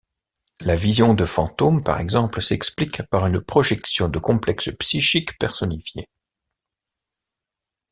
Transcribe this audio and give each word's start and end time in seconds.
La 0.61 0.75
vision 0.75 1.13
de 1.13 1.25
fantôme 1.25 1.83
par 1.83 1.99
exemple 1.99 2.41
s'explique 2.41 3.03
par 3.03 3.27
une 3.27 3.39
projection 3.39 4.09
de 4.09 4.17
complexes 4.17 4.75
psychiques 4.79 5.37
personnifiés. 5.37 6.07